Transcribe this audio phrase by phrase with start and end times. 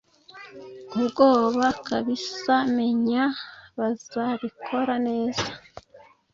[0.97, 3.23] ubwoba kabsamenya
[3.77, 5.49] bazabikora neza